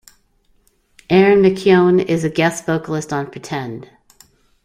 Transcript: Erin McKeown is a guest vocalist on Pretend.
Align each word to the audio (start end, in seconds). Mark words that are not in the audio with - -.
Erin 1.11 1.43
McKeown 1.43 2.03
is 2.03 2.23
a 2.23 2.29
guest 2.31 2.65
vocalist 2.65 3.13
on 3.13 3.29
Pretend. 3.29 3.87